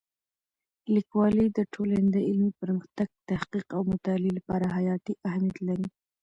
[0.95, 5.87] لیکوالی د ټولنې د علمي پرمختګ، تحقیق او مطالعې لپاره حیاتي اهمیت لري.